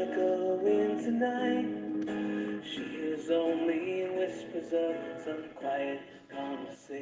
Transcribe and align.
echoing 0.00 0.96
tonight. 1.04 1.68
She 2.64 2.84
hears 2.84 3.28
only 3.30 4.08
whispers 4.16 4.72
of 4.72 4.94
some 5.24 5.44
quiet 5.54 6.00
conversation. 6.28 7.00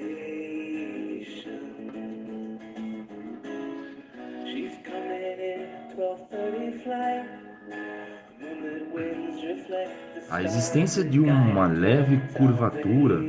She's 4.45 4.77
coming 4.85 5.39
in 5.53 5.61
12:30 5.95 6.83
flight. 6.83 7.27
A 10.31 10.43
existência 10.43 11.05
de 11.05 11.21
uma 11.21 11.67
leve 11.67 12.21
curvatura 12.37 13.21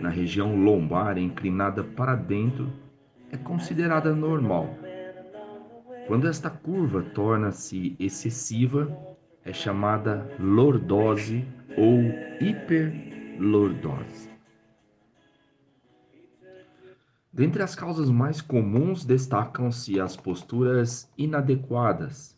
na 0.00 0.08
região 0.08 0.54
lombar 0.56 1.18
inclinada 1.18 1.82
para 1.82 2.14
dentro 2.14 2.72
é 3.32 3.36
considerada 3.36 4.14
normal. 4.14 4.68
Quando 6.06 6.26
esta 6.28 6.48
curva 6.50 7.02
torna-se 7.02 7.96
excessiva, 7.98 8.88
é 9.48 9.52
chamada 9.54 10.30
lordose 10.38 11.42
ou 11.74 12.02
hiperlordose. 12.38 14.28
Dentre 17.32 17.62
as 17.62 17.74
causas 17.74 18.10
mais 18.10 18.42
comuns 18.42 19.06
destacam-se 19.06 19.98
as 19.98 20.14
posturas 20.14 21.10
inadequadas 21.16 22.36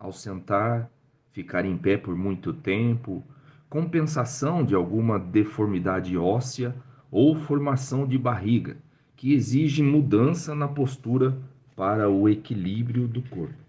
ao 0.00 0.12
sentar, 0.12 0.90
ficar 1.30 1.64
em 1.64 1.78
pé 1.78 1.96
por 1.96 2.16
muito 2.16 2.52
tempo, 2.52 3.22
compensação 3.70 4.64
de 4.64 4.74
alguma 4.74 5.16
deformidade 5.16 6.18
óssea 6.18 6.74
ou 7.08 7.36
formação 7.36 8.04
de 8.04 8.18
barriga, 8.18 8.76
que 9.14 9.32
exige 9.32 9.80
mudança 9.80 10.56
na 10.56 10.66
postura 10.66 11.38
para 11.76 12.10
o 12.10 12.28
equilíbrio 12.28 13.06
do 13.06 13.22
corpo. 13.22 13.67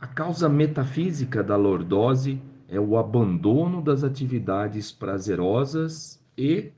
A 0.00 0.06
causa 0.06 0.48
metafísica 0.48 1.42
da 1.44 1.56
lordose 1.56 2.40
é 2.66 2.80
o 2.80 2.96
abandono 2.96 3.82
das 3.82 4.02
atividades 4.02 4.90
prazerosas 4.90 6.18
e 6.38 6.72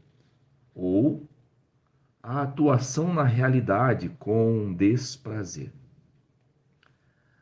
ou 0.75 1.25
a 2.21 2.43
atuação 2.43 3.15
na 3.15 3.23
realidade 3.23 4.09
com 4.19 4.75
desprazer. 4.75 5.73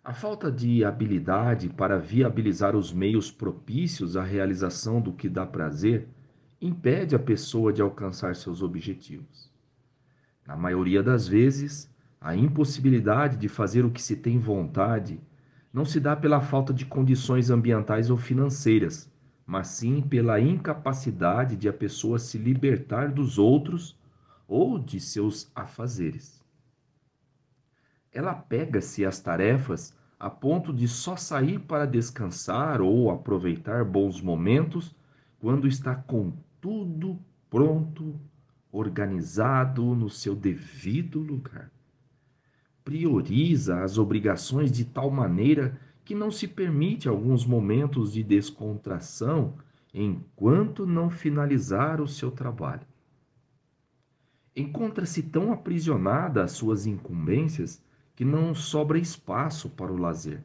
A 0.04 0.12
falta 0.12 0.52
de 0.52 0.84
habilidade 0.84 1.70
para 1.70 1.98
viabilizar 1.98 2.76
os 2.76 2.92
meios 2.92 3.30
propícios 3.30 4.18
à 4.18 4.22
realização 4.22 5.00
do 5.00 5.14
que 5.14 5.30
dá 5.30 5.46
prazer 5.46 6.06
impede 6.60 7.14
a 7.14 7.18
pessoa 7.18 7.72
de 7.72 7.80
alcançar 7.80 8.36
seus 8.36 8.62
objetivos. 8.62 9.50
Na 10.46 10.56
maioria 10.56 11.02
das 11.02 11.26
vezes, 11.26 11.90
a 12.20 12.36
impossibilidade 12.36 13.38
de 13.38 13.48
fazer 13.48 13.82
o 13.86 13.90
que 13.90 14.02
se 14.02 14.16
tem 14.16 14.38
vontade 14.38 15.18
não 15.72 15.84
se 15.84 16.00
dá 16.00 16.16
pela 16.16 16.40
falta 16.40 16.72
de 16.72 16.84
condições 16.84 17.50
ambientais 17.50 18.10
ou 18.10 18.16
financeiras, 18.16 19.10
mas 19.46 19.68
sim 19.68 20.00
pela 20.00 20.40
incapacidade 20.40 21.56
de 21.56 21.68
a 21.68 21.72
pessoa 21.72 22.18
se 22.18 22.38
libertar 22.38 23.10
dos 23.10 23.38
outros 23.38 23.96
ou 24.46 24.78
de 24.78 25.00
seus 25.00 25.50
afazeres. 25.54 26.42
Ela 28.12 28.34
pega-se 28.34 29.04
às 29.04 29.20
tarefas 29.20 29.94
a 30.18 30.28
ponto 30.28 30.72
de 30.72 30.86
só 30.86 31.16
sair 31.16 31.58
para 31.60 31.86
descansar 31.86 32.82
ou 32.82 33.10
aproveitar 33.10 33.84
bons 33.84 34.20
momentos 34.20 34.94
quando 35.38 35.66
está 35.66 35.94
com 35.94 36.32
tudo 36.60 37.18
pronto, 37.48 38.20
organizado 38.70 39.82
no 39.94 40.10
seu 40.10 40.36
devido 40.36 41.20
lugar. 41.20 41.70
Prioriza 42.90 43.84
as 43.84 43.98
obrigações 43.98 44.72
de 44.72 44.84
tal 44.84 45.12
maneira 45.12 45.78
que 46.04 46.12
não 46.12 46.28
se 46.28 46.48
permite 46.48 47.08
alguns 47.08 47.46
momentos 47.46 48.12
de 48.12 48.20
descontração 48.20 49.54
enquanto 49.94 50.84
não 50.84 51.08
finalizar 51.08 52.00
o 52.00 52.08
seu 52.08 52.32
trabalho. 52.32 52.84
Encontra-se 54.56 55.22
tão 55.22 55.52
aprisionada 55.52 56.42
às 56.42 56.50
suas 56.50 56.84
incumbências 56.84 57.80
que 58.16 58.24
não 58.24 58.56
sobra 58.56 58.98
espaço 58.98 59.70
para 59.70 59.92
o 59.92 59.96
lazer. 59.96 60.42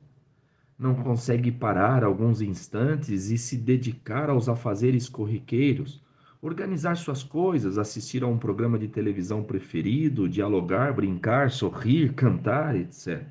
Não 0.77 0.93
consegue 0.93 1.51
parar 1.51 2.03
alguns 2.03 2.41
instantes 2.41 3.31
e 3.31 3.39
se 3.39 3.57
dedicar 3.57 4.29
aos 4.29 4.47
afazeres 4.47 5.09
corriqueiros, 5.09 5.99
organizar 6.45 6.95
suas 6.95 7.23
coisas, 7.23 7.77
assistir 7.79 8.23
a 8.23 8.27
um 8.27 8.37
programa 8.37 8.77
de 8.77 8.87
televisão 8.87 9.43
preferido, 9.43 10.29
dialogar, 10.29 10.93
brincar, 10.93 11.49
sorrir, 11.49 12.13
cantar, 12.13 12.75
etc. 12.75 13.25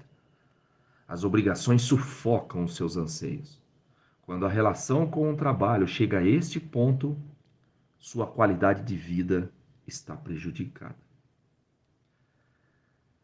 As 1.07 1.23
obrigações 1.23 1.83
sufocam 1.83 2.65
os 2.65 2.75
seus 2.75 2.97
anseios. 2.97 3.61
Quando 4.23 4.45
a 4.45 4.49
relação 4.49 5.07
com 5.07 5.33
o 5.33 5.37
trabalho 5.37 5.87
chega 5.87 6.19
a 6.19 6.27
este 6.27 6.59
ponto, 6.59 7.17
sua 7.99 8.27
qualidade 8.27 8.83
de 8.83 8.97
vida 8.97 9.49
está 9.87 10.17
prejudicada. 10.17 10.97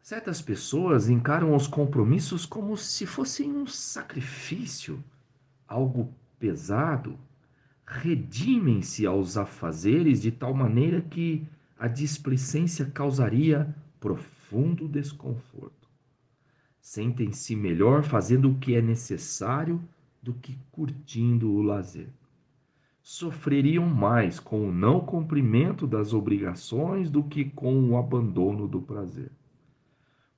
Certas 0.00 0.40
pessoas 0.40 1.08
encaram 1.08 1.54
os 1.54 1.66
compromissos 1.66 2.46
como 2.46 2.76
se 2.76 3.06
fossem 3.06 3.50
um 3.50 3.66
sacrifício, 3.66 5.02
algo 5.66 6.14
pesado. 6.38 7.18
Redimem-se 7.92 9.04
aos 9.04 9.36
afazeres 9.36 10.22
de 10.22 10.30
tal 10.30 10.54
maneira 10.54 11.00
que 11.00 11.44
a 11.76 11.88
displicência 11.88 12.86
causaria 12.86 13.74
profundo 13.98 14.86
desconforto. 14.86 15.88
Sentem-se 16.80 17.56
melhor 17.56 18.04
fazendo 18.04 18.52
o 18.52 18.58
que 18.58 18.76
é 18.76 18.80
necessário 18.80 19.82
do 20.22 20.32
que 20.32 20.56
curtindo 20.70 21.50
o 21.50 21.62
lazer. 21.62 22.06
Sofreriam 23.02 23.86
mais 23.86 24.38
com 24.38 24.68
o 24.68 24.72
não 24.72 25.00
cumprimento 25.00 25.84
das 25.84 26.14
obrigações 26.14 27.10
do 27.10 27.24
que 27.24 27.44
com 27.44 27.90
o 27.90 27.96
abandono 27.96 28.68
do 28.68 28.80
prazer. 28.80 29.32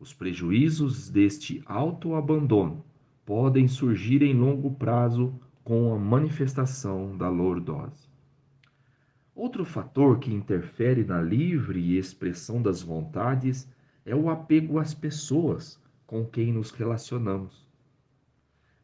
Os 0.00 0.14
prejuízos 0.14 1.10
deste 1.10 1.62
autoabandono 1.66 2.82
podem 3.26 3.68
surgir 3.68 4.22
em 4.22 4.32
longo 4.32 4.70
prazo 4.70 5.38
com 5.64 5.94
a 5.94 5.98
manifestação 5.98 7.16
da 7.16 7.28
lordose. 7.28 8.08
Outro 9.34 9.64
fator 9.64 10.18
que 10.18 10.32
interfere 10.32 11.04
na 11.04 11.20
livre 11.20 11.96
expressão 11.96 12.60
das 12.60 12.82
vontades 12.82 13.68
é 14.04 14.14
o 14.14 14.28
apego 14.28 14.78
às 14.78 14.92
pessoas 14.92 15.80
com 16.06 16.24
quem 16.24 16.52
nos 16.52 16.70
relacionamos. 16.70 17.66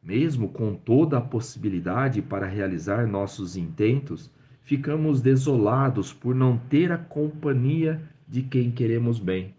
Mesmo 0.03 0.49
com 0.49 0.75
toda 0.75 1.19
a 1.19 1.21
possibilidade 1.21 2.23
para 2.23 2.47
realizar 2.47 3.07
nossos 3.07 3.57
intentos, 3.57 4.31
ficamos 4.63 5.21
desolados 5.21 6.13
por 6.13 6.35
não 6.35 6.57
ter 6.57 6.93
a 6.93 6.99
companhia 6.99 8.01
de 8.27 8.43
quem 8.43 8.71
queremos 8.71 9.19
bem 9.19 9.55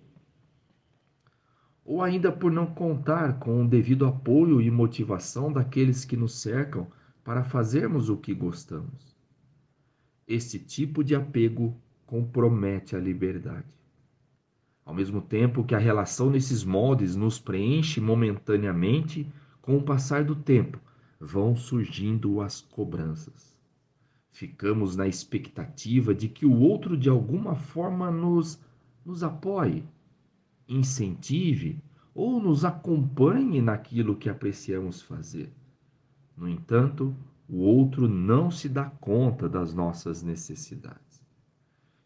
ou 1.90 2.04
ainda 2.04 2.32
por 2.32 2.52
não 2.52 2.68
contar 2.68 3.40
com 3.40 3.64
o 3.64 3.68
devido 3.68 4.06
apoio 4.06 4.62
e 4.62 4.70
motivação 4.70 5.52
daqueles 5.52 6.06
que 6.06 6.16
nos 6.16 6.40
cercam 6.40 6.86
para 7.30 7.44
fazermos 7.44 8.10
o 8.10 8.18
que 8.18 8.34
gostamos. 8.34 9.16
Este 10.28 10.58
tipo 10.58 11.04
de 11.04 11.14
apego 11.14 11.80
compromete 12.04 12.96
a 12.96 13.00
liberdade. 13.00 13.72
Ao 14.84 14.96
mesmo 14.96 15.22
tempo 15.22 15.64
que 15.64 15.76
a 15.76 15.78
relação 15.78 16.32
nesses 16.32 16.64
moldes 16.64 17.16
nos 17.16 17.38
preenche 17.38 18.02
momentaneamente, 18.02 19.32
com 19.62 19.78
o 19.78 19.84
passar 19.84 20.24
do 20.24 20.36
tempo 20.36 20.80
vão 21.20 21.56
surgindo 21.56 22.42
as 22.42 22.62
cobranças. 22.62 23.56
Ficamos 24.32 24.96
na 24.96 25.08
expectativa 25.08 26.16
de 26.16 26.30
que 26.30 26.48
o 26.48 26.60
outro 26.60 26.98
de 26.98 27.10
alguma 27.10 27.54
forma 27.54 28.10
nos, 28.10 28.60
nos 29.06 29.22
apoie, 29.22 29.84
incentive 30.68 31.80
ou 32.12 32.42
nos 32.42 32.66
acompanhe 32.66 33.62
naquilo 33.62 34.16
que 34.16 34.32
apreciamos 34.32 35.00
fazer. 35.00 35.59
No 36.40 36.48
entanto, 36.48 37.14
o 37.50 37.58
outro 37.58 38.08
não 38.08 38.50
se 38.50 38.70
dá 38.70 38.86
conta 38.86 39.50
das 39.50 39.74
nossas 39.74 40.24
necessidades. 40.24 41.22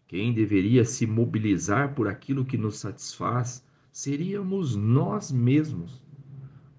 Quem 0.07 0.33
deveria 0.33 0.83
se 0.83 1.05
mobilizar 1.05 1.93
por 1.93 2.07
aquilo 2.07 2.43
que 2.43 2.57
nos 2.57 2.79
satisfaz 2.79 3.63
seríamos 3.91 4.75
nós 4.75 5.31
mesmos. 5.31 6.03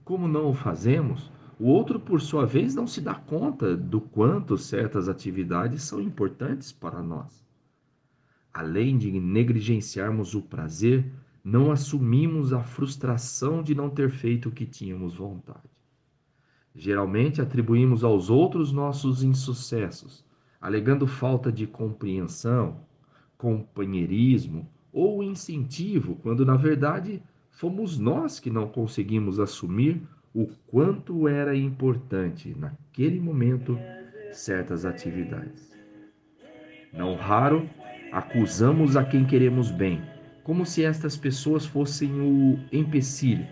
Como 0.05 0.27
não 0.27 0.51
o 0.51 0.53
fazemos, 0.55 1.31
o 1.57 1.69
outro, 1.69 2.01
por 2.01 2.21
sua 2.21 2.45
vez, 2.45 2.75
não 2.75 2.89
se 2.89 3.01
dá 3.01 3.15
conta 3.15 3.77
do 3.77 4.01
quanto 4.01 4.59
certas 4.59 5.09
atividades 5.09 5.85
são 5.85 6.01
importantes 6.01 6.73
para 6.73 7.01
nós. 7.01 7.47
Além 8.53 8.99
de 8.99 9.13
negligenciarmos 9.13 10.35
o 10.35 10.43
prazer, 10.43 11.09
não 11.45 11.71
assumimos 11.71 12.53
a 12.53 12.65
frustração 12.65 13.63
de 13.63 13.77
não 13.77 13.89
ter 13.89 14.11
feito 14.11 14.49
o 14.49 14.53
que 14.53 14.67
tínhamos 14.67 15.15
vontade. 15.15 15.71
Geralmente 16.75 17.41
atribuímos 17.41 18.03
aos 18.03 18.31
outros 18.31 18.73
nossos 18.73 19.23
insucessos, 19.23 20.25
alegando 20.61 21.07
falta 21.07 21.53
de 21.53 21.69
compreensão, 21.69 22.81
companheirismo 23.39 24.69
ou 24.93 25.23
incentivo, 25.23 26.17
quando 26.17 26.45
na 26.45 26.57
verdade 26.57 27.23
fomos 27.53 27.97
nós 27.97 28.41
que 28.41 28.51
não 28.51 28.67
conseguimos 28.67 29.39
assumir 29.39 30.03
o 30.35 30.49
quanto 30.67 31.29
era 31.29 31.57
importante 31.57 32.57
naquele 32.59 33.21
momento 33.21 33.79
certas 34.33 34.85
atividades. 34.85 35.73
Não 36.93 37.15
raro, 37.15 37.71
acusamos 38.11 38.97
a 38.97 39.05
quem 39.05 39.25
queremos 39.25 39.71
bem, 39.71 40.03
como 40.43 40.67
se 40.67 40.85
estas 40.85 41.17
pessoas 41.17 41.65
fossem 41.65 42.11
o 42.21 42.59
empecilho 42.73 43.47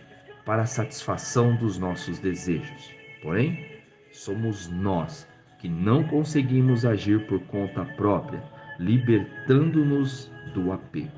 para 0.45 0.63
a 0.63 0.67
satisfação 0.67 1.55
dos 1.57 1.79
nossos 1.79 2.19
desejos. 2.19 3.02
Porém, 3.23 3.65
somos 4.11 4.69
nós 4.69 5.29
que 5.59 5.69
não 5.69 6.03
conseguimos 6.03 6.85
agir 6.85 7.25
por 7.27 7.41
conta 7.47 7.85
própria, 7.85 8.43
libertando-nos 8.79 10.31
do 10.53 10.73
apego. 10.73 11.13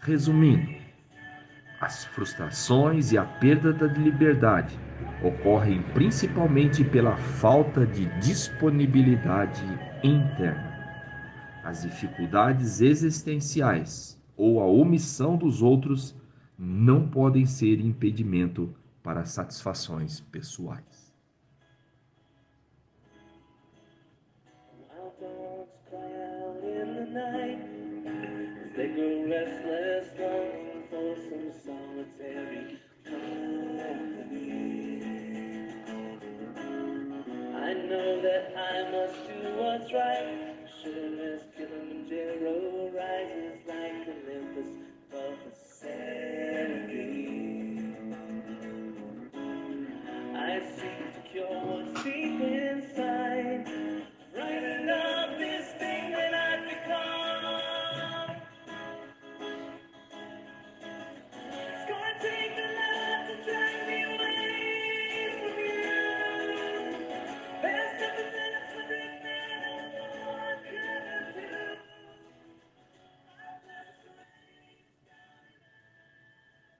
Resumindo, 0.00 0.66
as 1.80 2.06
frustrações 2.06 3.12
e 3.12 3.18
a 3.18 3.24
perda 3.24 3.70
da 3.70 3.86
liberdade 3.86 4.78
ocorrem 5.22 5.82
principalmente 5.92 6.82
pela 6.82 7.16
falta 7.16 7.86
de 7.86 8.06
disponibilidade 8.20 9.62
interna. 10.02 10.72
As 11.62 11.82
dificuldades 11.82 12.80
existenciais 12.80 14.18
ou 14.36 14.60
a 14.60 14.66
omissão 14.66 15.36
dos 15.36 15.60
outros 15.60 16.16
não 16.58 17.06
podem 17.06 17.44
ser 17.44 17.80
impedimento 17.80 18.74
para 19.04 19.26
satisfações 19.26 20.20
pessoais. 20.20 21.04
rises 43.24 43.66
like 43.66 44.08
Olympus 44.08 44.68
above 45.10 45.38
the 45.44 45.56
sand. 45.56 46.73
To 50.76 51.20
cure 51.30 51.46
what's 51.46 52.04
see 52.04 52.33